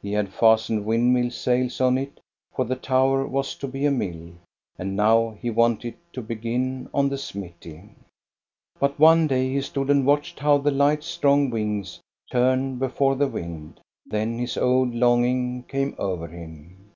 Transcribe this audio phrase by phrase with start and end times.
[0.00, 2.18] He had fastened windmill sails on it,—
[2.56, 4.30] for the tower was to be a mill,—
[4.78, 7.90] and now he wanted to begin on the smithy.
[8.80, 12.00] But one day he stood and watched how the light, strong wings
[12.30, 13.78] turned before the wind.
[14.06, 16.92] Then his old longing came over him.